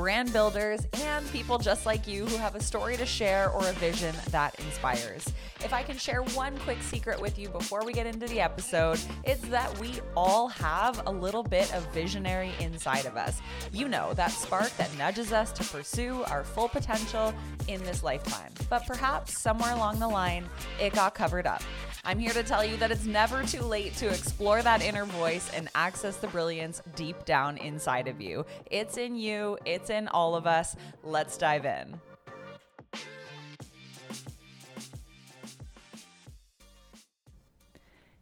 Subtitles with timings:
[0.00, 3.72] brand builders, and people just like you who have a story to share or a
[3.72, 5.30] vision that inspires.
[5.62, 8.98] If I can share one quick secret with you before we get into the episode,
[9.24, 13.42] it's that we all have a little bit of visionary inside of us.
[13.74, 17.34] You know, that spark that nudges us to pursue our full potential
[17.68, 18.52] in this lifetime.
[18.70, 20.46] But perhaps somewhere along the line,
[20.80, 21.62] it got covered up.
[22.02, 25.50] I'm here to tell you that it's never too late to explore that inner voice
[25.54, 28.46] and access the brilliance deep down inside of you.
[28.70, 30.76] It's in you, it's in all of us.
[31.02, 32.00] Let's dive in.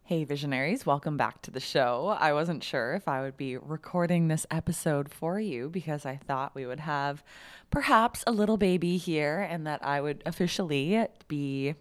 [0.09, 2.17] Hey, visionaries, welcome back to the show.
[2.19, 6.55] I wasn't sure if I would be recording this episode for you because I thought
[6.55, 7.23] we would have
[7.69, 11.75] perhaps a little baby here and that I would officially be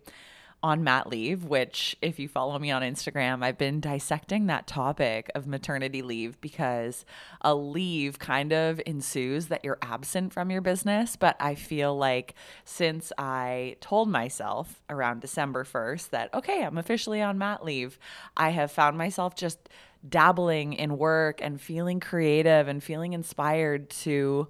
[0.63, 5.31] on mat leave, which, if you follow me on Instagram, I've been dissecting that topic
[5.35, 7.05] of maternity leave because
[7.41, 11.15] a leave kind of ensues that you're absent from your business.
[11.15, 12.35] But I feel like
[12.65, 17.99] since I told myself around December 1st that, okay, I'm officially on mat leave,
[18.37, 19.69] I have found myself just
[20.09, 24.49] dabbling in work and feeling creative and feeling inspired to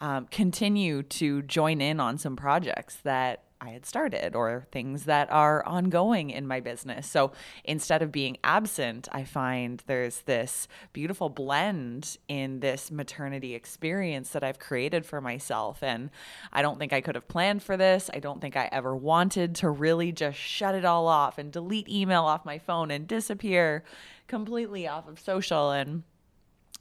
[0.00, 5.30] um, continue to join in on some projects that I had started or things that
[5.30, 7.08] are ongoing in my business.
[7.08, 7.32] So
[7.64, 14.44] instead of being absent, I find there's this beautiful blend in this maternity experience that
[14.44, 15.82] I've created for myself.
[15.82, 16.10] And
[16.52, 18.10] I don't think I could have planned for this.
[18.12, 21.88] I don't think I ever wanted to really just shut it all off and delete
[21.88, 23.84] email off my phone and disappear
[24.26, 26.02] completely off of social and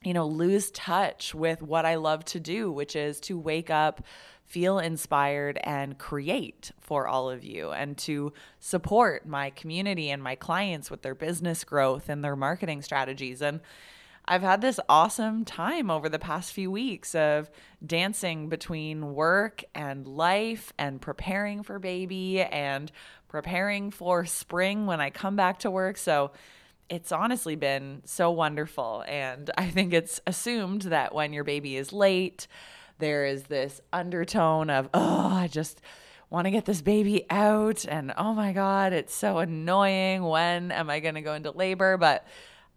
[0.04, 4.04] you know, lose touch with what I love to do, which is to wake up
[4.46, 10.36] feel inspired and create for all of you and to support my community and my
[10.36, 13.42] clients with their business growth and their marketing strategies.
[13.42, 13.62] And
[14.26, 17.50] I've had this awesome time over the past few weeks of
[17.86, 22.92] dancing between work and life and preparing for baby and
[23.28, 25.98] preparing for spring when I come back to work.
[25.98, 26.32] So
[26.94, 29.04] it's honestly been so wonderful.
[29.08, 32.46] And I think it's assumed that when your baby is late,
[33.00, 35.82] there is this undertone of, oh, I just
[36.30, 37.84] want to get this baby out.
[37.86, 40.22] And oh my God, it's so annoying.
[40.22, 41.98] When am I going to go into labor?
[41.98, 42.28] But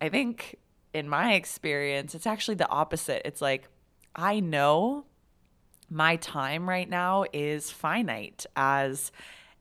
[0.01, 0.57] I think
[0.95, 3.21] in my experience, it's actually the opposite.
[3.27, 3.69] It's like,
[4.15, 5.05] I know
[5.91, 9.13] my time right now is finite as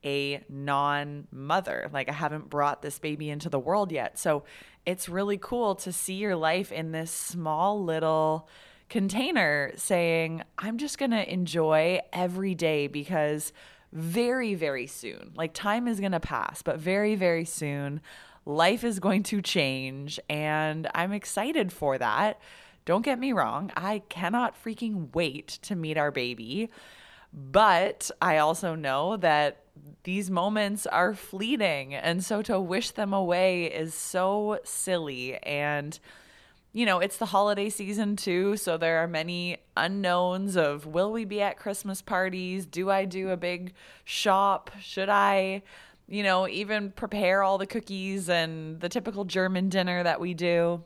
[0.06, 1.90] a non mother.
[1.92, 4.18] Like, I haven't brought this baby into the world yet.
[4.20, 4.44] So
[4.86, 8.48] it's really cool to see your life in this small little
[8.90, 13.52] container saying, I'm just going to enjoy every day because
[13.92, 18.02] very, very soon, like time is going to pass, but very, very soon,
[18.46, 20.20] life is going to change.
[20.30, 22.40] And I'm excited for that.
[22.86, 26.70] Don't get me wrong, I cannot freaking wait to meet our baby.
[27.34, 29.65] But I also know that
[30.04, 31.94] these moments are fleeting.
[31.96, 35.38] And so to wish them away is so silly.
[35.38, 36.00] And
[36.76, 41.24] you know, it's the holiday season too, so there are many unknowns of will we
[41.24, 42.66] be at Christmas parties?
[42.66, 43.72] Do I do a big
[44.04, 44.72] shop?
[44.82, 45.64] Should I,
[46.10, 50.84] you know, even prepare all the cookies and the typical German dinner that we do?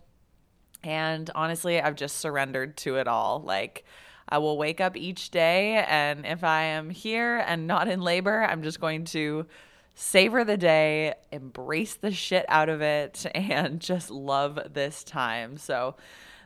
[0.84, 3.42] And honestly, I've just surrendered to it all.
[3.42, 3.84] Like,
[4.30, 8.44] I will wake up each day, and if I am here and not in labor,
[8.44, 9.48] I'm just going to
[9.96, 15.58] savor the day, embrace the shit out of it, and just love this time.
[15.58, 15.96] So,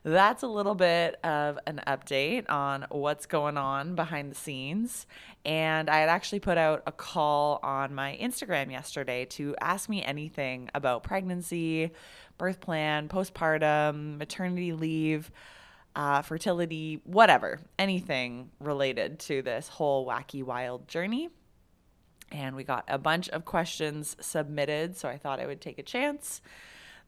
[0.03, 5.07] that's a little bit of an update on what's going on behind the scenes.
[5.45, 10.03] And I had actually put out a call on my Instagram yesterday to ask me
[10.03, 11.91] anything about pregnancy,
[12.37, 15.31] birth plan, postpartum, maternity leave.
[15.95, 21.29] Uh, fertility, whatever, anything related to this whole wacky, wild journey
[22.33, 24.97] and we got a bunch of questions submitted.
[24.97, 26.41] So I thought I would take a chance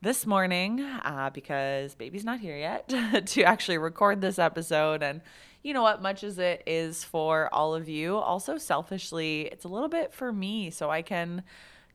[0.02, 2.88] this morning uh, because baby's not here yet
[3.26, 5.02] to actually record this episode.
[5.02, 5.22] And
[5.64, 6.02] you know what?
[6.02, 10.32] Much as it is for all of you, also selfishly, it's a little bit for
[10.32, 11.44] me so I can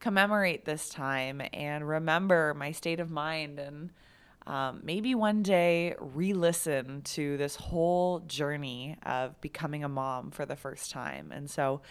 [0.00, 3.90] commemorate this time and remember my state of mind and
[4.46, 10.46] um, maybe one day re listen to this whole journey of becoming a mom for
[10.46, 11.30] the first time.
[11.32, 11.82] And so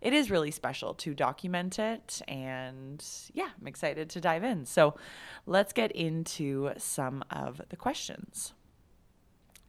[0.00, 2.20] it is really special to document it.
[2.28, 4.66] And yeah, I'm excited to dive in.
[4.66, 4.94] So
[5.46, 8.52] let's get into some of the questions.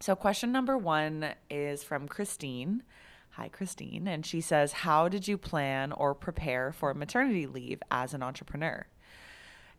[0.01, 2.83] So, question number one is from Christine.
[3.31, 4.07] Hi, Christine.
[4.07, 8.87] And she says, How did you plan or prepare for maternity leave as an entrepreneur?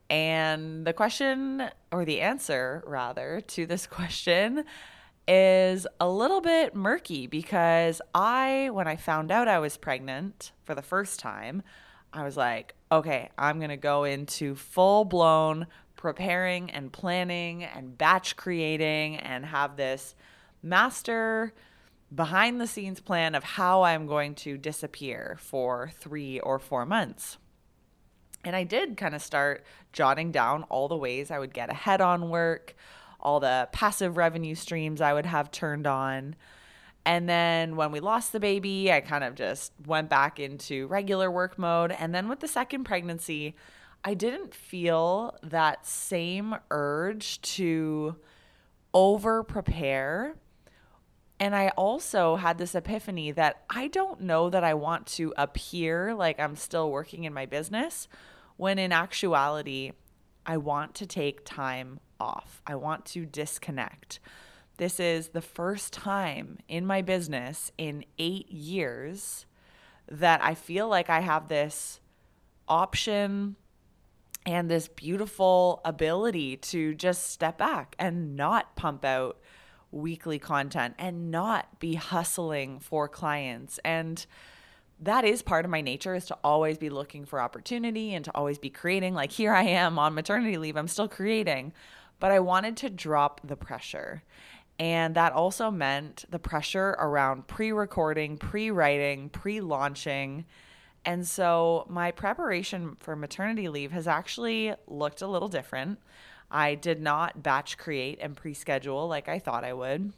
[0.08, 4.64] And the question, or the answer rather, to this question
[5.28, 10.74] is a little bit murky because I, when I found out I was pregnant for
[10.74, 11.62] the first time,
[12.12, 15.66] I was like, okay, I'm going to go into full blown
[15.96, 20.14] preparing and planning and batch creating and have this
[20.62, 21.52] master
[22.14, 27.38] behind the scenes plan of how I'm going to disappear for three or four months.
[28.46, 32.00] And I did kind of start jotting down all the ways I would get ahead
[32.00, 32.76] on work,
[33.20, 36.36] all the passive revenue streams I would have turned on.
[37.04, 41.28] And then when we lost the baby, I kind of just went back into regular
[41.28, 41.90] work mode.
[41.90, 43.56] And then with the second pregnancy,
[44.04, 48.14] I didn't feel that same urge to
[48.94, 50.36] over prepare.
[51.40, 56.14] And I also had this epiphany that I don't know that I want to appear
[56.14, 58.06] like I'm still working in my business
[58.56, 59.92] when in actuality,
[60.44, 62.62] I want to take time off.
[62.66, 64.20] I want to disconnect.
[64.78, 69.46] This is the first time in my business in eight years
[70.10, 72.00] that I feel like I have this
[72.68, 73.56] option
[74.44, 79.38] and this beautiful ability to just step back and not pump out
[79.90, 84.26] weekly content and not be hustling for clients and
[85.00, 88.34] that is part of my nature is to always be looking for opportunity and to
[88.34, 91.72] always be creating like here i am on maternity leave i'm still creating.
[92.18, 94.22] But i wanted to drop the pressure.
[94.78, 100.44] And that also meant the pressure around pre-recording pre-writing pre-launching.
[101.04, 105.98] And so my preparation for maternity leave has actually looked a little different.
[106.50, 110.12] I did not batch create and pre-schedule like i thought i would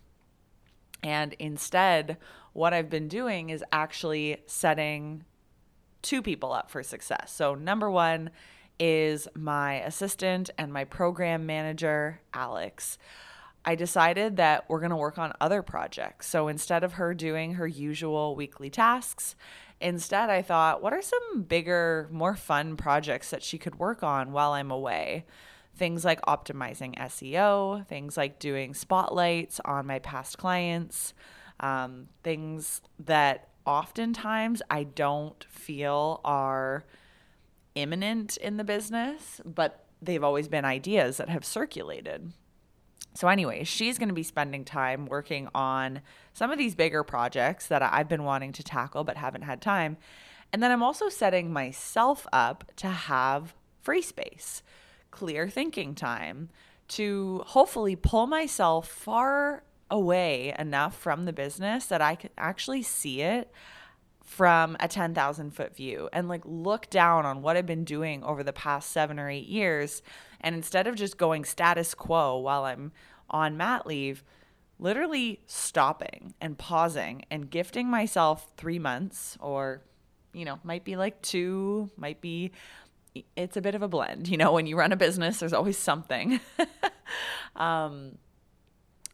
[1.02, 2.16] and instead,
[2.52, 5.24] what I've been doing is actually setting
[6.02, 7.32] two people up for success.
[7.32, 8.30] So, number one
[8.78, 12.98] is my assistant and my program manager, Alex.
[13.64, 16.26] I decided that we're going to work on other projects.
[16.26, 19.34] So, instead of her doing her usual weekly tasks,
[19.80, 24.32] instead I thought, what are some bigger, more fun projects that she could work on
[24.32, 25.26] while I'm away?
[25.78, 31.14] Things like optimizing SEO, things like doing spotlights on my past clients,
[31.60, 36.84] um, things that oftentimes I don't feel are
[37.74, 42.32] imminent in the business, but they've always been ideas that have circulated.
[43.14, 46.02] So, anyway, she's going to be spending time working on
[46.32, 49.96] some of these bigger projects that I've been wanting to tackle but haven't had time.
[50.52, 54.62] And then I'm also setting myself up to have free space
[55.18, 56.48] clear thinking time
[56.86, 63.22] to hopefully pull myself far away enough from the business that I can actually see
[63.22, 63.50] it
[64.22, 68.44] from a 10,000 foot view and like look down on what I've been doing over
[68.44, 70.02] the past seven or eight years.
[70.40, 72.92] And instead of just going status quo while I'm
[73.28, 74.22] on mat leave,
[74.78, 79.82] literally stopping and pausing and gifting myself three months or,
[80.32, 82.52] you know, might be like two, might be
[83.36, 84.28] it's a bit of a blend.
[84.28, 86.40] You know, when you run a business, there's always something.
[87.56, 88.18] um,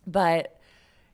[0.06, 0.60] but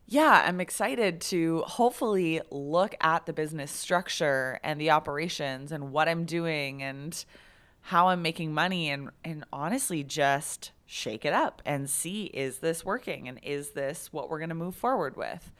[0.06, 6.08] yeah, I'm excited to hopefully look at the business structure and the operations and what
[6.08, 7.24] I'm doing and
[7.82, 12.84] how I'm making money and and honestly just shake it up and see is this
[12.84, 15.52] working and is this what we're going to move forward with.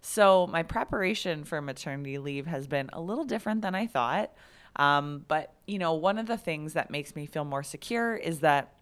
[0.00, 4.32] So, my preparation for maternity leave has been a little different than I thought.
[4.78, 8.40] Um, but, you know, one of the things that makes me feel more secure is
[8.40, 8.74] that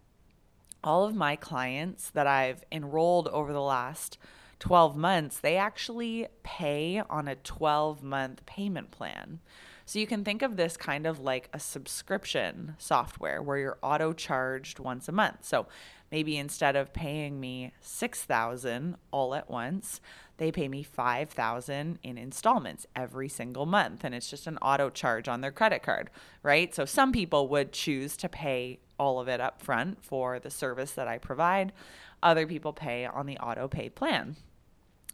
[0.85, 4.19] all of my clients that I've enrolled over the last
[4.59, 9.41] 12 months, they actually pay on a 12 month payment plan.
[9.85, 14.13] So you can think of this kind of like a subscription software where you're auto
[14.13, 15.45] charged once a month.
[15.45, 15.67] So
[16.11, 20.01] maybe instead of paying me 6000 all at once,
[20.39, 25.29] they pay me 5000 in installments every single month and it's just an auto charge
[25.29, 26.11] on their credit card,
[26.43, 26.75] right?
[26.75, 30.93] So some people would choose to pay all of it up front for the service
[30.93, 31.73] that I provide.
[32.23, 34.37] Other people pay on the auto pay plan.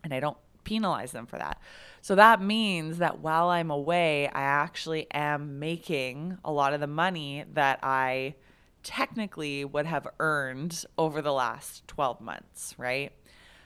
[0.04, 1.60] And I don't penalize them for that.
[2.00, 6.86] So that means that while I'm away, I actually am making a lot of the
[6.86, 8.34] money that I
[8.82, 13.12] technically would have earned over the last 12 months, right?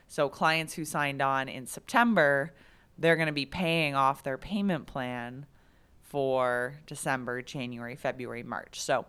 [0.08, 2.54] So clients who signed on in September,
[2.99, 5.46] they're going to be paying off their payment plan
[6.00, 8.80] for December, January, February, March.
[8.80, 9.06] So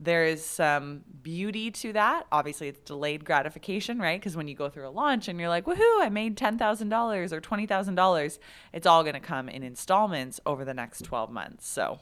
[0.00, 2.26] there is some beauty to that.
[2.30, 4.20] Obviously, it's delayed gratification, right?
[4.20, 7.40] Because when you go through a launch and you're like, woohoo, I made $10,000 or
[7.40, 8.38] $20,000,
[8.72, 11.66] it's all going to come in installments over the next 12 months.
[11.66, 11.98] So,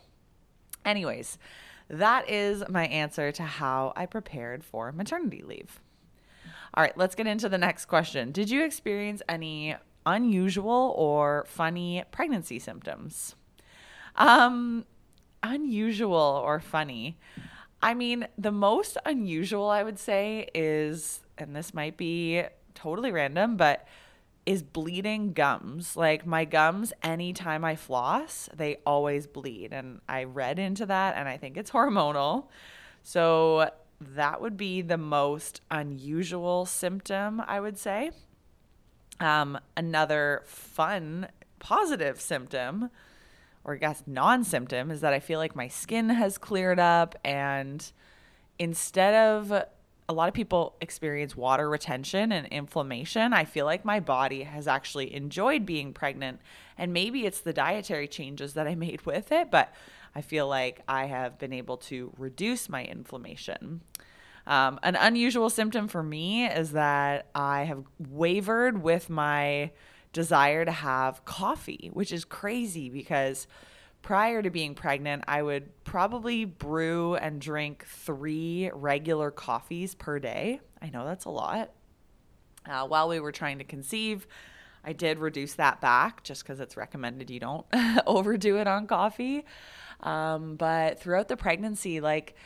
[0.84, 1.38] anyways,
[1.88, 5.80] that is my answer to how I prepared for maternity leave.
[6.74, 8.32] All right, let's get into the next question.
[8.32, 13.34] Did you experience any unusual or funny pregnancy symptoms?
[14.16, 14.84] Um,
[15.42, 17.18] unusual or funny.
[17.82, 22.42] I mean, the most unusual I would say is, and this might be
[22.74, 23.86] totally random, but
[24.46, 25.96] is bleeding gums.
[25.96, 29.72] Like my gums, anytime I floss, they always bleed.
[29.72, 32.46] And I read into that and I think it's hormonal.
[33.02, 38.12] So that would be the most unusual symptom, I would say.
[39.18, 42.90] Um, another fun, positive symptom
[43.66, 47.16] or I guess non symptom is that I feel like my skin has cleared up.
[47.24, 47.84] And
[48.60, 49.64] instead of
[50.08, 54.68] a lot of people experience water retention and inflammation, I feel like my body has
[54.68, 56.40] actually enjoyed being pregnant.
[56.78, 59.72] And maybe it's the dietary changes that I made with it, but
[60.14, 63.82] I feel like I have been able to reduce my inflammation.
[64.46, 69.72] Um, an unusual symptom for me is that I have wavered with my
[70.12, 73.48] desire to have coffee, which is crazy because
[74.06, 80.60] prior to being pregnant, I would probably brew and drink three regular coffees per day.
[80.80, 81.72] I know that's a lot.
[82.64, 84.28] Uh, while we were trying to conceive,
[84.84, 87.66] I did reduce that back just because it's recommended you don't
[88.06, 89.44] overdo it on coffee.
[89.98, 92.36] Um, but throughout the pregnancy, like,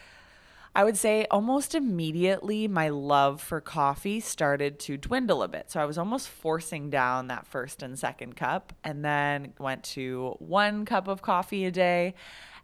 [0.75, 5.71] I would say almost immediately my love for coffee started to dwindle a bit.
[5.71, 10.37] So I was almost forcing down that first and second cup and then went to
[10.39, 12.15] one cup of coffee a day.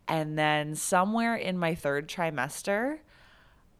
[0.07, 2.99] And then somewhere in my third trimester,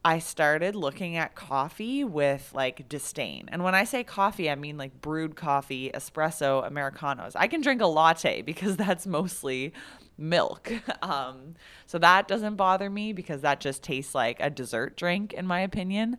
[0.07, 3.49] I started looking at coffee with like disdain.
[3.51, 7.33] And when I say coffee, I mean like brewed coffee, espresso, Americanos.
[7.35, 9.73] I can drink a latte because that's mostly
[10.17, 10.73] milk.
[11.03, 11.55] Um,
[11.87, 15.61] so that doesn't bother me because that just tastes like a dessert drink, in my
[15.61, 16.19] opinion.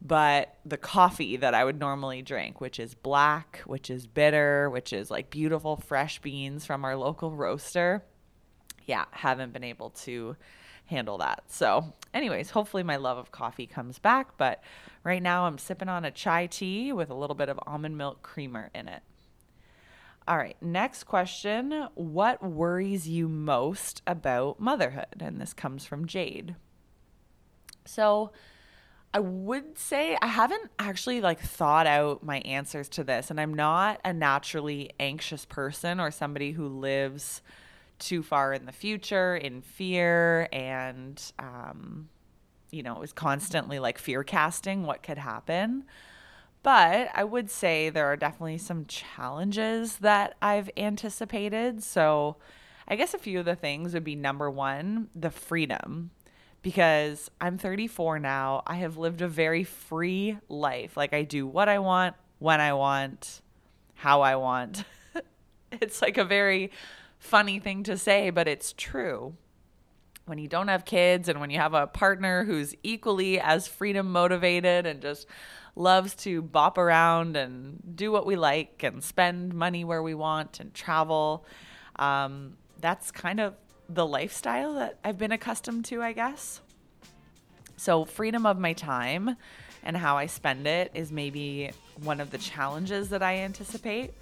[0.00, 4.92] But the coffee that I would normally drink, which is black, which is bitter, which
[4.92, 8.04] is like beautiful fresh beans from our local roaster,
[8.84, 10.36] yeah, haven't been able to
[10.86, 11.44] handle that.
[11.48, 14.36] So, anyways, hopefully my love of coffee comes back.
[14.36, 14.62] But
[15.04, 18.22] right now I'm sipping on a chai tea with a little bit of almond milk
[18.22, 19.02] creamer in it.
[20.26, 21.88] All right, next question.
[21.94, 25.20] What worries you most about motherhood?
[25.20, 26.56] And this comes from Jade.
[27.84, 28.32] So,
[29.14, 33.54] I would say I haven't actually like thought out my answers to this and I'm
[33.54, 37.40] not a naturally anxious person or somebody who lives
[37.98, 42.08] too far in the future in fear and um
[42.70, 45.84] you know, it was constantly like fear casting what could happen.
[46.62, 51.82] But I would say there are definitely some challenges that I've anticipated.
[51.82, 52.36] So
[52.88, 56.10] I guess a few of the things would be number one, the freedom.
[56.62, 60.96] Because I'm 34 now, I have lived a very free life.
[60.96, 63.40] Like I do what I want, when I want,
[63.94, 64.82] how I want.
[65.72, 66.72] it's like a very
[67.18, 69.34] funny thing to say, but it's true.
[70.26, 74.10] When you don't have kids and when you have a partner who's equally as freedom
[74.10, 75.26] motivated and just
[75.76, 80.58] loves to bop around and do what we like and spend money where we want
[80.58, 81.44] and travel.
[81.96, 83.54] Um, that's kind of
[83.88, 86.60] the lifestyle that I've been accustomed to, I guess.
[87.76, 89.36] So, freedom of my time
[89.84, 91.70] and how I spend it is maybe
[92.02, 94.14] one of the challenges that I anticipate.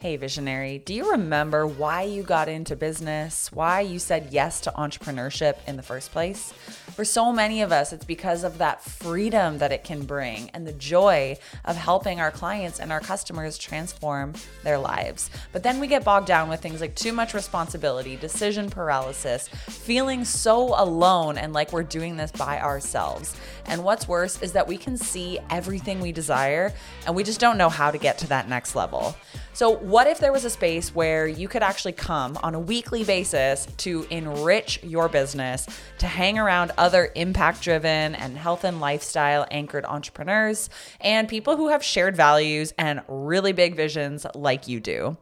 [0.00, 3.50] Hey, visionary, do you remember why you got into business?
[3.50, 6.52] Why you said yes to entrepreneurship in the first place?
[6.94, 10.64] For so many of us, it's because of that freedom that it can bring and
[10.64, 15.30] the joy of helping our clients and our customers transform their lives.
[15.50, 20.24] But then we get bogged down with things like too much responsibility, decision paralysis, feeling
[20.24, 23.34] so alone and like we're doing this by ourselves.
[23.66, 26.72] And what's worse is that we can see everything we desire
[27.04, 29.16] and we just don't know how to get to that next level.
[29.58, 33.04] So, what if there was a space where you could actually come on a weekly
[33.04, 35.66] basis to enrich your business,
[35.96, 40.68] to hang around other impact driven and health and lifestyle anchored entrepreneurs
[41.00, 45.16] and people who have shared values and really big visions like you do?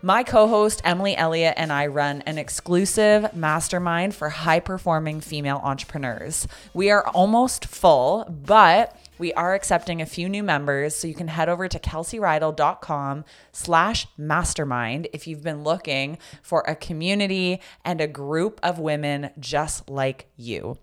[0.00, 5.60] My co host, Emily Elliott, and I run an exclusive mastermind for high performing female
[5.64, 6.46] entrepreneurs.
[6.72, 10.94] We are almost full, but we are accepting a few new members.
[10.94, 16.74] So you can head over to kelseyreidl.com slash mastermind if you've been looking for a
[16.74, 20.78] community and a group of women just like you.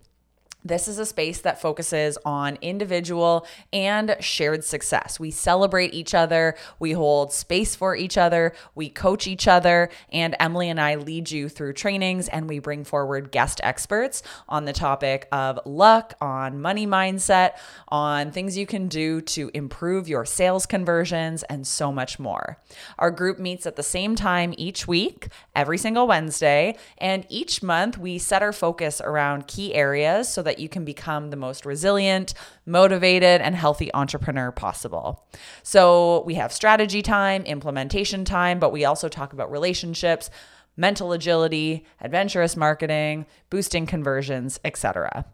[0.66, 5.20] This is a space that focuses on individual and shared success.
[5.20, 10.34] We celebrate each other, we hold space for each other, we coach each other, and
[10.40, 14.72] Emily and I lead you through trainings and we bring forward guest experts on the
[14.72, 17.52] topic of luck, on money mindset,
[17.86, 22.58] on things you can do to improve your sales conversions, and so much more.
[22.98, 27.98] Our group meets at the same time each week, every single Wednesday, and each month
[27.98, 31.66] we set our focus around key areas so that that you can become the most
[31.66, 32.32] resilient,
[32.64, 35.26] motivated, and healthy entrepreneur possible.
[35.62, 40.30] So we have strategy time, implementation time, but we also talk about relationships
[40.76, 45.24] mental agility, adventurous marketing, boosting conversions, etc.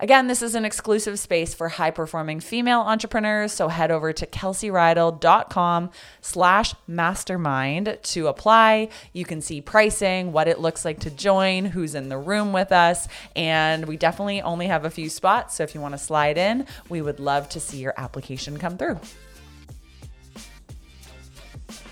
[0.00, 5.90] Again, this is an exclusive space for high-performing female entrepreneurs, so head over to kelseyreidl.com
[6.20, 8.88] slash mastermind to apply.
[9.12, 12.70] You can see pricing, what it looks like to join, who's in the room with
[12.70, 16.38] us, and we definitely only have a few spots, so if you want to slide
[16.38, 19.00] in, we would love to see your application come through.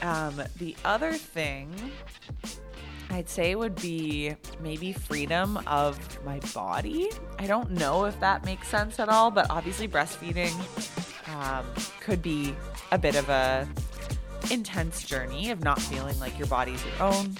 [0.02, 1.74] Um, the other thing
[3.10, 7.10] I'd say would be maybe freedom of my body.
[7.38, 10.52] I don't know if that makes sense at all, but obviously breastfeeding
[11.34, 11.66] um,
[12.00, 12.54] could be
[12.92, 13.68] a bit of a
[14.50, 17.36] intense journey of not feeling like your body's your own.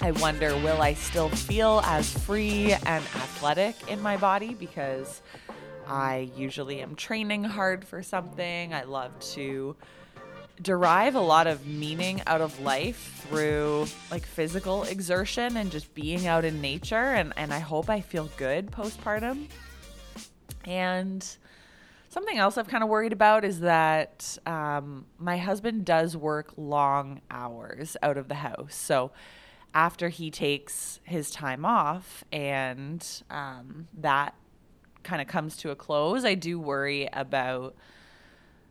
[0.00, 5.22] I wonder, will I still feel as free and athletic in my body because
[5.88, 8.74] I usually am training hard for something.
[8.74, 9.74] I love to
[10.62, 16.26] derive a lot of meaning out of life through like physical exertion and just being
[16.26, 19.46] out in nature and and I hope I feel good postpartum.
[20.64, 21.24] And
[22.08, 27.20] something else I've kind of worried about is that um, my husband does work long
[27.30, 28.74] hours out of the house.
[28.74, 29.12] So
[29.74, 34.34] after he takes his time off and um, that
[35.02, 37.76] kind of comes to a close, I do worry about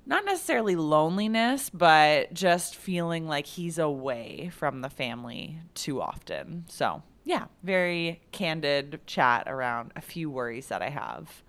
[0.07, 6.63] not necessarily loneliness, but just feeling like he's away from the family too often.
[6.69, 11.43] So, yeah, very candid chat around a few worries that I have.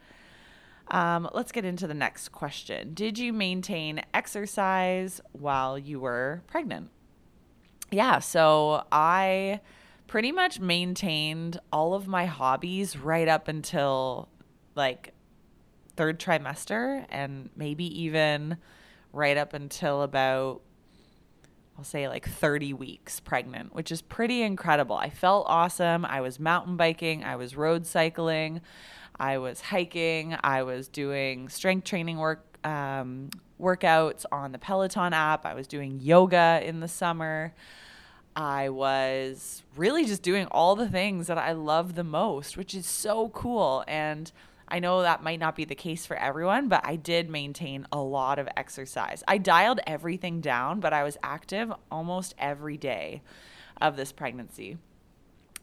[0.88, 2.94] Um, let's get into the next question.
[2.94, 6.90] Did you maintain exercise while you were pregnant?
[7.92, 9.61] Yeah, so I
[10.09, 14.29] pretty much maintained all of my hobbies right up until
[14.75, 15.12] like
[15.99, 18.57] third trimester and maybe even
[19.13, 20.61] right up until about
[21.77, 24.97] I'll say like 30 weeks pregnant, which is pretty incredible.
[24.97, 26.05] I felt awesome.
[26.05, 28.61] I was mountain biking, I was road cycling,
[29.19, 33.31] I was hiking, I was doing strength training work um,
[33.61, 35.45] workouts on the Peloton app.
[35.45, 37.55] I was doing yoga in the summer.
[38.37, 42.87] I was really just doing all the things that I love the most, which is
[42.87, 43.83] so cool.
[43.89, 44.31] And
[44.69, 47.99] I know that might not be the case for everyone, but I did maintain a
[47.99, 49.25] lot of exercise.
[49.27, 53.23] I dialed everything down, but I was active almost every day
[53.81, 54.79] of this pregnancy.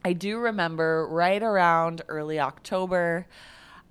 [0.04, 3.28] I do remember right around early October,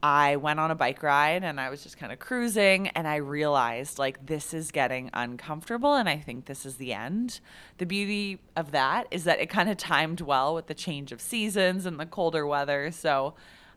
[0.05, 3.17] I went on a bike ride and I was just kind of cruising and I
[3.17, 7.41] realized like this is getting uncomfortable and I think this is the end.
[7.79, 11.23] The beauty of that is that it kind of timed well with the change of
[11.23, 12.91] seasons and the colder weather.
[12.91, 13.33] So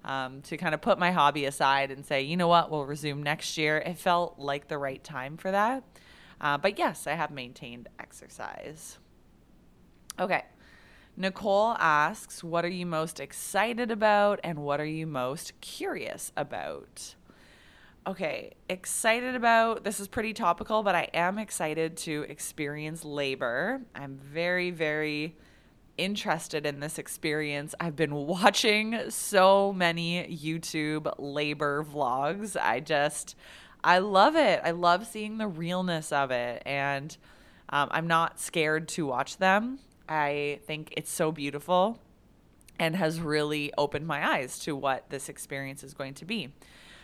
[0.07, 3.21] um, to kind of put my hobby aside and say, you know what, we'll resume
[3.21, 3.77] next year.
[3.77, 5.83] It felt like the right time for that.
[6.39, 8.97] Uh, but yes, I have maintained exercise.
[10.17, 10.45] Okay.
[11.17, 17.15] Nicole asks, What are you most excited about and what are you most curious about?
[18.05, 23.81] Okay, excited about this is pretty topical, but I am excited to experience labor.
[23.93, 25.35] I'm very, very
[25.97, 32.55] interested in this experience, I've been watching so many YouTube labor vlogs.
[32.59, 33.35] I just,
[33.83, 34.61] I love it.
[34.63, 36.63] I love seeing the realness of it.
[36.65, 37.15] And
[37.69, 39.79] um, I'm not scared to watch them.
[40.07, 41.99] I think it's so beautiful
[42.79, 46.49] and has really opened my eyes to what this experience is going to be.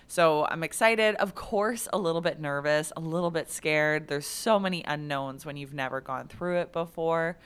[0.08, 4.08] So I'm excited, of course, a little bit nervous, a little bit scared.
[4.08, 7.38] There's so many unknowns when you've never gone through it before.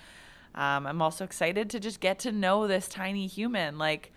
[0.57, 3.77] Um, I'm also excited to just get to know this tiny human.
[3.77, 4.11] Like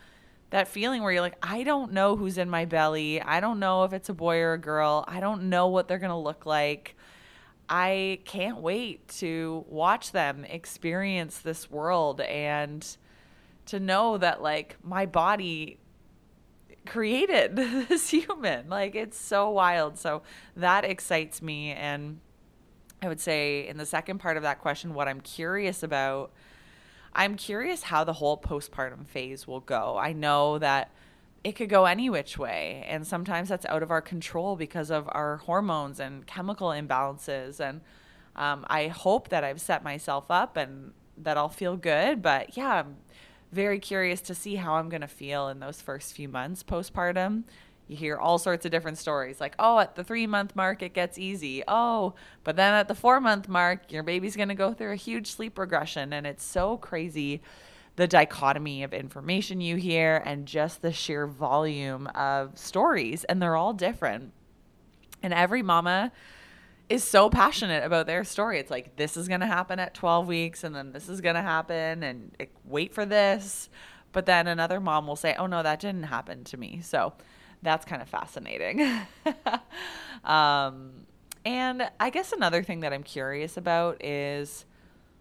[0.48, 3.20] that feeling where you're like, I don't know who's in my belly.
[3.20, 5.05] I don't know if it's a boy or a girl.
[5.07, 6.96] I don't know what they're going to look like.
[7.68, 12.85] I can't wait to watch them experience this world and
[13.66, 15.79] to know that like my body
[16.87, 18.70] created this human.
[18.70, 19.98] Like it's so wild.
[19.98, 20.22] So
[20.57, 22.20] that excites me and
[23.03, 26.33] I would say in the second part of that question what I'm curious about
[27.13, 29.99] I'm curious how the whole postpartum phase will go.
[29.99, 30.93] I know that
[31.43, 32.85] it could go any which way.
[32.89, 37.59] And sometimes that's out of our control because of our hormones and chemical imbalances.
[37.61, 37.81] And
[38.37, 42.23] um, I hope that I've set myself up and that I'll feel good.
[42.23, 42.97] But yeah, I'm
[43.51, 47.45] very curious to see how I'm going to feel in those first few months postpartum.
[47.90, 50.94] You hear all sorts of different stories like, oh, at the three month mark, it
[50.94, 51.64] gets easy.
[51.66, 54.96] Oh, but then at the four month mark, your baby's going to go through a
[54.96, 56.12] huge sleep regression.
[56.12, 57.42] And it's so crazy
[57.96, 63.24] the dichotomy of information you hear and just the sheer volume of stories.
[63.24, 64.33] And they're all different.
[65.20, 66.12] And every mama
[66.88, 68.61] is so passionate about their story.
[68.61, 71.35] It's like, this is going to happen at 12 weeks, and then this is going
[71.35, 73.68] to happen, and it, wait for this.
[74.12, 76.81] But then another mom will say, oh, no, that didn't happen to me.
[76.83, 77.12] So
[77.62, 78.81] that's kind of fascinating.
[80.25, 80.92] um,
[81.44, 84.64] and I guess another thing that I'm curious about is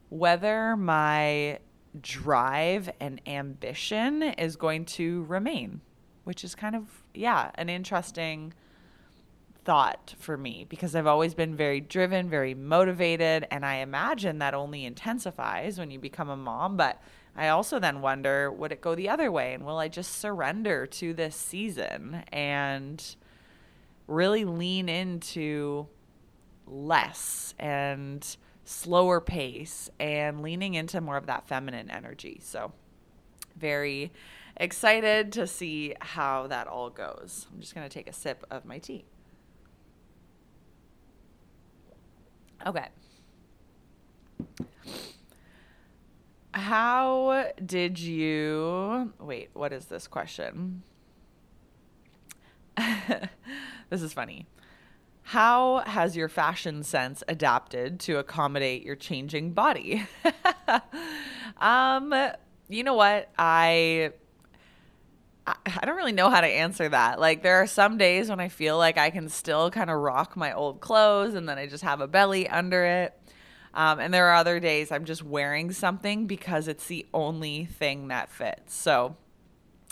[0.10, 1.60] whether my
[2.02, 5.82] drive and ambition is going to remain,
[6.23, 8.54] which is kind of, yeah, an interesting
[9.65, 14.54] thought for me because I've always been very driven, very motivated, and I imagine that
[14.54, 16.78] only intensifies when you become a mom.
[16.78, 17.02] But
[17.36, 19.54] I also then wonder would it go the other way?
[19.54, 23.15] And will I just surrender to this season and
[24.08, 25.88] really lean into
[26.65, 32.39] less and slower pace and leaning into more of that feminine energy.
[32.44, 32.72] So,
[33.58, 34.12] very
[34.58, 37.48] excited to see how that all goes.
[37.52, 39.06] I'm just going to take a sip of my tea.
[42.65, 42.88] Okay.
[46.54, 49.50] How did you wait?
[49.54, 50.84] What is this question?
[53.90, 54.48] this is funny.
[55.22, 60.08] How has your fashion sense adapted to accommodate your changing body?
[61.58, 62.16] um,
[62.68, 63.30] you know what?
[63.38, 64.12] I
[65.46, 67.20] I don't really know how to answer that.
[67.20, 70.36] Like there are some days when I feel like I can still kind of rock
[70.36, 73.14] my old clothes and then I just have a belly under it.
[73.73, 78.08] Um, and there are other days I'm just wearing something because it's the only thing
[78.08, 78.73] that fits.
[78.73, 79.15] So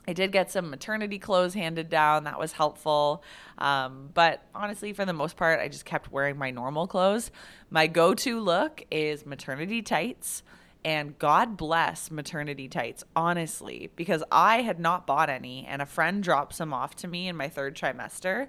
[0.07, 2.23] I did get some maternity clothes handed down.
[2.23, 3.23] That was helpful.
[3.57, 7.29] Um, but honestly, for the most part, I just kept wearing my normal clothes.
[7.69, 10.43] My go to look is maternity tights.
[10.85, 16.23] And God bless maternity tights, honestly, because I had not bought any, and a friend
[16.23, 18.47] dropped some off to me in my third trimester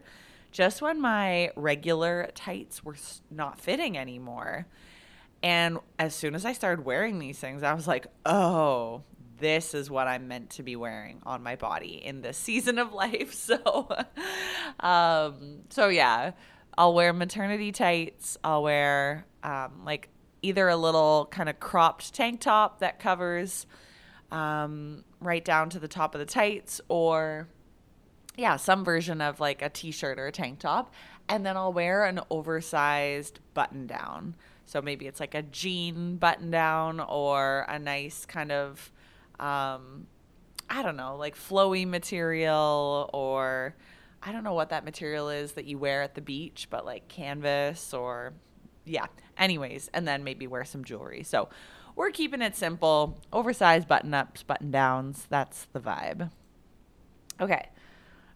[0.52, 2.96] just when my regular tights were
[3.30, 4.66] not fitting anymore.
[5.42, 9.02] And as soon as I started wearing these things, I was like, oh,
[9.38, 12.92] this is what I'm meant to be wearing on my body in this season of
[12.92, 13.34] life.
[13.34, 13.88] So,
[14.80, 16.32] um, so yeah,
[16.76, 18.36] I'll wear maternity tights.
[18.42, 20.08] I'll wear um, like
[20.42, 23.66] either a little kind of cropped tank top that covers
[24.30, 27.48] um, right down to the top of the tights, or
[28.36, 30.92] yeah, some version of like a t-shirt or a tank top,
[31.28, 34.36] and then I'll wear an oversized button down.
[34.68, 38.92] So maybe it's like a jean button down or a nice kind of
[39.40, 40.06] um,
[40.68, 43.74] I don't know, like flowy material or
[44.22, 47.08] I don't know what that material is that you wear at the beach, but like
[47.08, 48.34] canvas or
[48.84, 49.06] yeah.
[49.38, 51.22] Anyways, and then maybe wear some jewelry.
[51.22, 51.48] So
[51.96, 53.18] we're keeping it simple.
[53.32, 55.26] Oversized button ups, button downs.
[55.30, 56.30] That's the vibe.
[57.40, 57.70] Okay.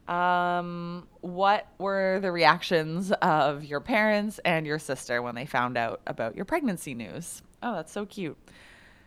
[0.09, 6.01] Um, what were the reactions of your parents and your sister when they found out
[6.07, 7.43] about your pregnancy news?
[7.63, 8.37] Oh, that's so cute.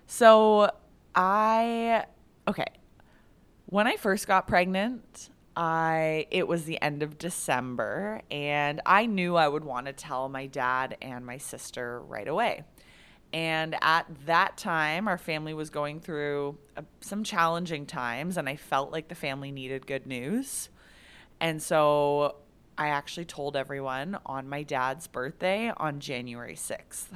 [0.07, 0.71] So
[1.13, 2.05] I
[2.47, 2.67] okay.
[3.67, 9.35] When I first got pregnant, I it was the end of December and I knew
[9.35, 12.63] I would want to tell my dad and my sister right away.
[13.33, 18.55] And at that time, our family was going through uh, some challenging times, and I
[18.55, 20.69] felt like the family needed good news.
[21.39, 22.37] And so
[22.77, 27.07] I actually told everyone on my dad's birthday on January 6th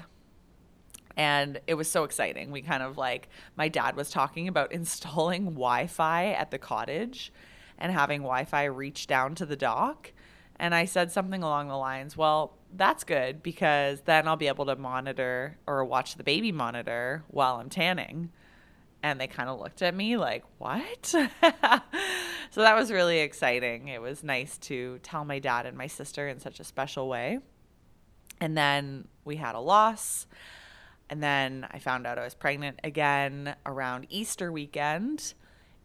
[1.19, 2.49] and it was so exciting.
[2.49, 3.27] We kind of like
[3.57, 7.33] my dad was talking about installing Wi-Fi at the cottage
[7.77, 10.13] and having Wi-Fi reach down to the dock.
[10.55, 14.65] And I said something along the lines, "Well, that's good because then I'll be able
[14.67, 18.31] to monitor or watch the baby monitor while I'm tanning."
[19.03, 21.13] And they kind of looked at me like, "What?"
[22.51, 23.87] so that was really exciting.
[23.87, 27.39] It was nice to tell my dad and my sister in such a special way.
[28.41, 30.25] And then we had a loss.
[31.09, 35.33] And then I found out I was pregnant again around Easter weekend.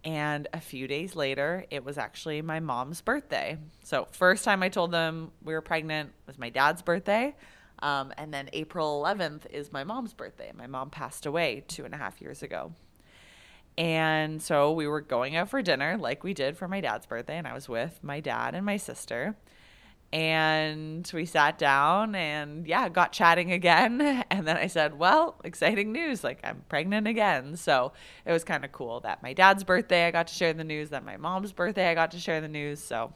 [0.05, 3.57] And a few days later, it was actually my mom's birthday.
[3.83, 7.35] So, first time I told them we were pregnant was my dad's birthday.
[7.79, 10.53] Um, and then April 11th is my mom's birthday.
[10.57, 12.73] My mom passed away two and a half years ago.
[13.77, 17.39] And so we were going out for dinner like we did for my dad's birthday.
[17.39, 19.37] And I was with my dad and my sister.
[20.13, 24.25] And we sat down and yeah got chatting again.
[24.31, 27.57] And then i said well exciting news like i'm pregnant again.
[27.57, 27.93] So
[28.25, 30.91] it was kind of cool that my dad's birthday i got to share the news
[30.91, 32.79] that my mom's birthday i got to share the news.
[32.79, 33.13] So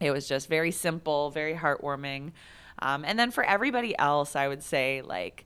[0.00, 2.32] it was just very simple very heartwarming.
[2.80, 5.44] Um, and then for everybody else i would say like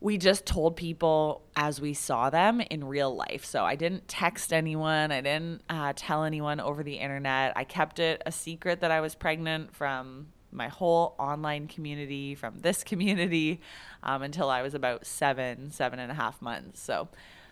[0.00, 3.44] we just told people as we saw them in real life.
[3.44, 7.52] So I didn't text anyone, I didn't uh, tell anyone over the internet.
[7.54, 12.58] I kept it a secret that I was pregnant from my whole online community, from
[12.60, 13.60] this community,
[14.02, 16.80] um, until I was about seven, seven and a half months.
[16.80, 17.08] So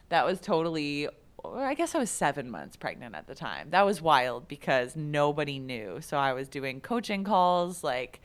[0.09, 1.09] that was totally.
[1.45, 3.71] I guess I was seven months pregnant at the time.
[3.71, 6.01] That was wild because nobody knew.
[6.01, 8.21] So I was doing coaching calls, like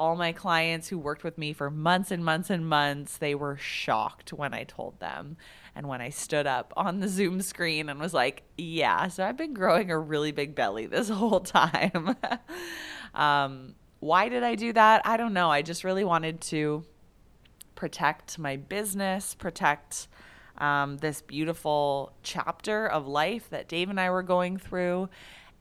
[0.00, 3.58] all my clients who worked with me for months and months and months, they were
[3.58, 5.36] shocked when I told them.
[5.76, 9.36] And when I stood up on the Zoom screen and was like, yeah, so I've
[9.36, 12.16] been growing a really big belly this whole time.
[13.14, 15.02] um, why did I do that?
[15.04, 15.50] I don't know.
[15.50, 16.82] I just really wanted to
[17.74, 20.08] protect my business, protect
[20.56, 25.10] um, this beautiful chapter of life that Dave and I were going through,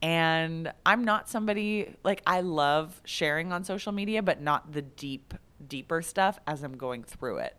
[0.02, 5.34] and I'm not somebody like I love sharing on social media, but not the deep,
[5.68, 7.58] deeper stuff as I'm going through it.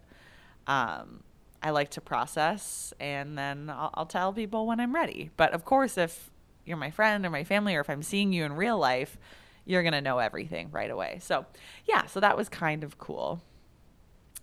[0.66, 1.22] Um,
[1.62, 5.31] I like to process and then I'll, I'll tell people when I'm ready.
[5.37, 6.31] But of course, if
[6.64, 9.18] you're my friend or my family, or if I'm seeing you in real life,
[9.66, 11.18] you're going to know everything right away.
[11.20, 11.44] So,
[11.85, 13.42] yeah, so that was kind of cool.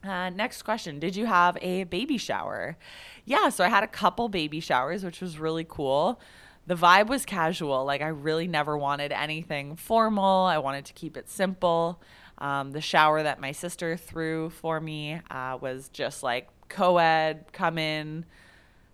[0.04, 2.78] Uh, next question Did you have a baby shower?
[3.26, 6.20] Yeah, so I had a couple baby showers, which was really cool
[6.68, 7.86] the vibe was casual.
[7.86, 10.46] Like I really never wanted anything formal.
[10.46, 12.02] I wanted to keep it simple.
[12.38, 17.78] Um, the shower that my sister threw for me uh, was just like co-ed, come
[17.78, 18.26] in,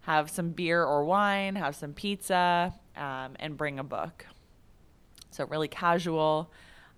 [0.01, 4.25] have some beer or wine, have some pizza, um, and bring a book.
[5.31, 6.51] So really casual.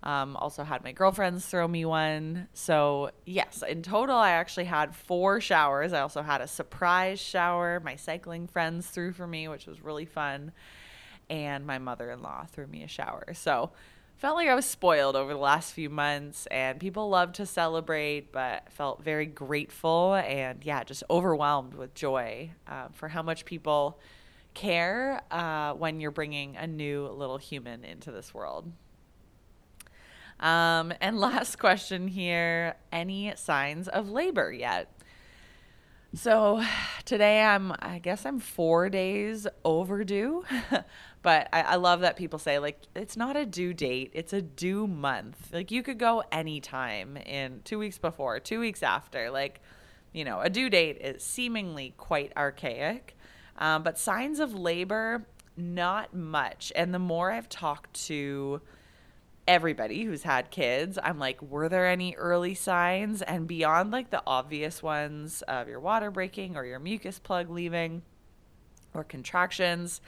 [0.06, 2.46] Um, also had my girlfriends throw me one.
[2.54, 5.92] So, yes, in total, I actually had four showers.
[5.92, 10.04] I also had a surprise shower my cycling friends threw for me, which was really
[10.04, 10.52] fun.
[11.28, 13.34] And my mother in law threw me a shower.
[13.34, 13.72] So,
[14.16, 18.30] felt like I was spoiled over the last few months, and people loved to celebrate,
[18.30, 23.98] but felt very grateful and, yeah, just overwhelmed with joy uh, for how much people
[24.54, 28.70] care uh, when you're bringing a new little human into this world.
[30.40, 34.90] Um, and last question here any signs of labor yet?
[36.14, 36.62] So
[37.04, 40.44] today I'm, I guess I'm four days overdue,
[41.22, 44.40] but I, I, love that people say like it's not a due date, it's a
[44.40, 45.50] due month.
[45.52, 49.30] Like you could go anytime in two weeks before, two weeks after.
[49.30, 49.60] Like,
[50.14, 53.14] you know, a due date is seemingly quite archaic,
[53.58, 56.72] um, but signs of labor, not much.
[56.74, 58.62] And the more I've talked to
[59.46, 63.22] everybody who's had kids, I'm like, were there any early signs?
[63.22, 68.02] And beyond like the obvious ones of your water breaking or your mucus plug leaving
[68.92, 70.00] or contractions,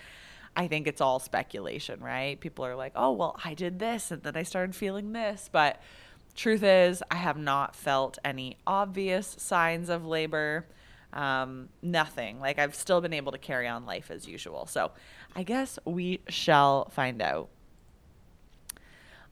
[0.56, 2.40] I think it's all speculation, right?
[2.40, 5.48] People are like, oh, well, I did this and then I started feeling this.
[5.52, 5.80] But
[6.34, 10.66] truth is, I have not felt any obvious signs of labor.
[11.12, 12.40] Um, nothing.
[12.40, 14.66] Like I've still been able to carry on life as usual.
[14.66, 14.90] So
[15.36, 17.50] I guess we shall find out.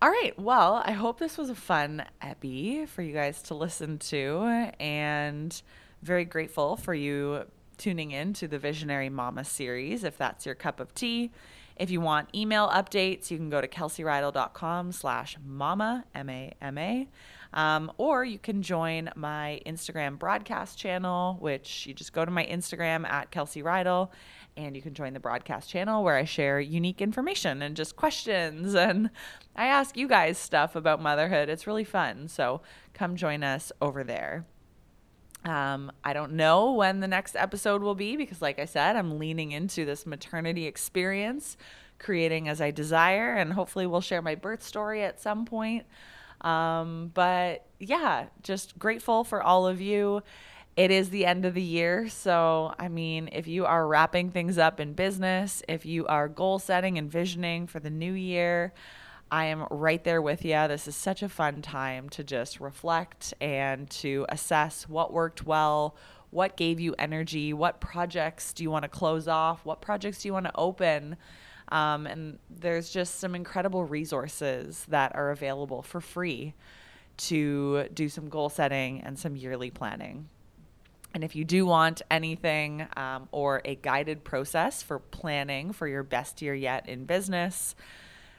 [0.03, 0.39] All right.
[0.39, 5.63] Well, I hope this was a fun epi for you guys to listen to, and
[6.03, 7.45] very grateful for you
[7.79, 10.05] tuning in to the Visionary Mama series.
[10.05, 11.31] If that's your cup of tea,
[11.77, 17.09] if you want email updates, you can go to kelseyreidl.com slash mama, M-A-M-A.
[17.55, 22.45] Um, or you can join my Instagram broadcast channel, which you just go to my
[22.45, 24.11] Instagram at Kelsey Reidl
[24.57, 28.75] and you can join the broadcast channel where I share unique information and just questions
[28.75, 29.11] and
[29.55, 31.49] I ask you guys stuff about motherhood.
[31.49, 32.29] It's really fun.
[32.29, 32.62] So
[32.95, 34.47] come join us over there.
[35.45, 39.19] Um, I don't know when the next episode will be because, like I said, I'm
[39.19, 41.57] leaning into this maternity experience,
[42.01, 45.87] creating as I desire, and hopefully, we'll share my birth story at some point.
[46.40, 50.23] Um, but yeah, just grateful for all of you
[50.77, 52.09] it is the end of the year.
[52.09, 56.59] So, I mean, if you are wrapping things up in business, if you are goal
[56.59, 58.75] setting and visioning for the new year,
[59.31, 60.69] I am right there with you.
[60.69, 65.97] This is such a fun time to just reflect and to assess what worked well,
[66.31, 70.29] what gave you energy, what projects do you want to close off, what projects do
[70.29, 71.17] you want to open.
[71.69, 76.55] Um, and there's just some incredible resources that are available for free
[77.17, 80.29] to do some goal setting and some yearly planning.
[81.16, 86.02] And if you do want anything um, or a guided process for planning for your
[86.02, 87.74] best year yet in business,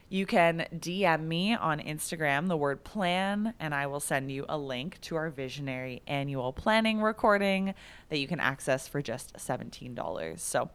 [0.09, 4.59] you can DM me on Instagram, the word plan, and I will send you a
[4.59, 7.73] link to our visionary annual planning recording
[8.09, 10.39] that you can access for just $17.
[10.39, 10.69] So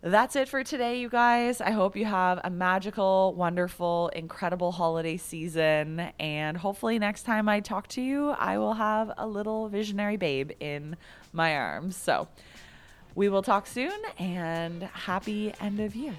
[0.00, 1.60] that's it for today, you guys.
[1.60, 6.00] I hope you have a magical, wonderful, incredible holiday season.
[6.20, 10.52] And hopefully, next time I talk to you, I will have a little visionary babe
[10.60, 10.96] in
[11.32, 11.96] my arms.
[11.96, 12.28] So
[13.14, 16.14] we will talk soon and happy end of year.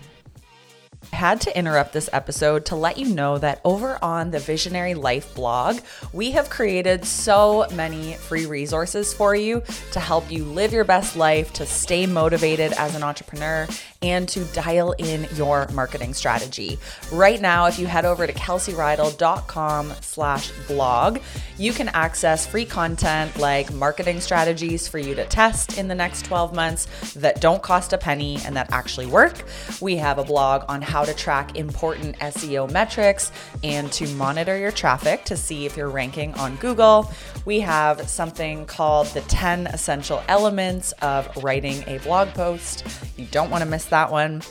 [1.14, 5.34] Had to interrupt this episode to let you know that over on the Visionary Life
[5.34, 5.80] blog,
[6.14, 11.16] we have created so many free resources for you to help you live your best
[11.16, 13.68] life, to stay motivated as an entrepreneur,
[14.02, 16.80] and to dial in your marketing strategy.
[17.12, 21.20] Right now, if you head over to kelseyreidl.com slash blog,
[21.58, 26.26] you can access free content like marketing strategies for you to test in the next
[26.26, 29.44] 12 months that don't cost a penny and that actually work.
[29.82, 33.32] We have a blog on how to track important SEO metrics
[33.64, 37.12] and to monitor your traffic to see if you're ranking on Google.
[37.44, 42.86] We have something called the 10 essential elements of writing a blog post.
[43.18, 44.42] You don't want to miss that one.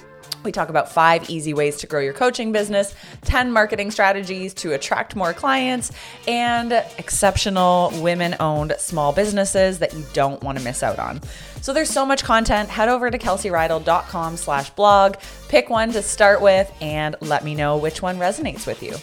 [0.45, 4.73] We talk about five easy ways to grow your coaching business, 10 marketing strategies to
[4.73, 5.91] attract more clients,
[6.29, 11.21] and exceptional women owned small businesses that you don't want to miss out on.
[11.61, 12.69] So there's so much content.
[12.69, 15.17] Head over to kelseyreidl.com slash blog,
[15.49, 18.95] pick one to start with, and let me know which one resonates with you.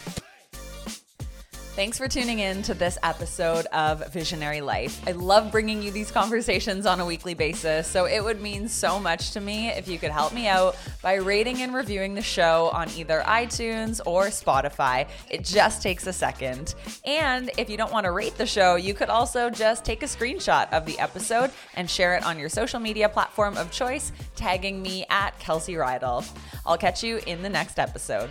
[1.76, 5.06] Thanks for tuning in to this episode of Visionary Life.
[5.06, 8.98] I love bringing you these conversations on a weekly basis, so it would mean so
[8.98, 12.70] much to me if you could help me out by rating and reviewing the show
[12.72, 15.06] on either iTunes or Spotify.
[15.30, 16.76] It just takes a second.
[17.04, 20.08] And if you don't want to rate the show, you could also just take a
[20.08, 24.82] screenshot of the episode and share it on your social media platform of choice, tagging
[24.82, 26.26] me at Kelsey Reidl.
[26.66, 28.30] I'll catch you in the next episode.